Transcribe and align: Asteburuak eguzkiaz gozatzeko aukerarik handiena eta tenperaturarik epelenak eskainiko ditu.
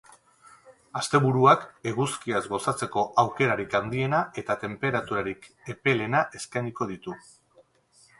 Asteburuak 0.99 1.65
eguzkiaz 1.91 2.39
gozatzeko 2.53 3.03
aukerarik 3.23 3.75
handiena 3.81 4.21
eta 4.43 4.55
tenperaturarik 4.63 5.45
epelenak 5.75 6.39
eskainiko 6.41 6.89
ditu. 6.95 7.15